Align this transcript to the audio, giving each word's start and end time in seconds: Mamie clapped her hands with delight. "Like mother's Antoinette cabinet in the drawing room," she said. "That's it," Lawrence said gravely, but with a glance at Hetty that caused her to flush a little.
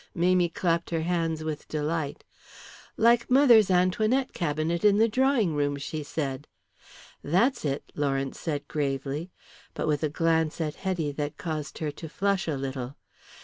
Mamie 0.15 0.49
clapped 0.49 0.89
her 0.89 1.01
hands 1.01 1.43
with 1.43 1.67
delight. 1.67 2.23
"Like 2.97 3.29
mother's 3.29 3.69
Antoinette 3.69 4.33
cabinet 4.33 4.83
in 4.83 4.97
the 4.97 5.07
drawing 5.07 5.53
room," 5.53 5.77
she 5.77 6.01
said. 6.01 6.47
"That's 7.23 7.63
it," 7.65 7.91
Lawrence 7.93 8.39
said 8.39 8.67
gravely, 8.67 9.29
but 9.75 9.85
with 9.87 10.01
a 10.01 10.09
glance 10.09 10.59
at 10.59 10.73
Hetty 10.73 11.11
that 11.11 11.37
caused 11.37 11.77
her 11.77 11.91
to 11.91 12.09
flush 12.09 12.47
a 12.47 12.57
little. 12.57 12.95